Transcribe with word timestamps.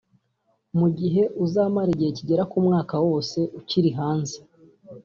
mu 0.79 0.87
gihe 0.99 1.23
uzamara 1.43 1.89
igihe 1.93 2.11
kigera 2.17 2.43
ku 2.51 2.57
mwaka 2.65 2.95
wose 3.07 3.39
ukiri 3.59 3.89
hanze 3.99 4.37